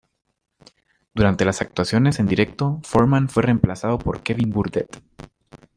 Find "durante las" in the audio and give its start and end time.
1.13-1.61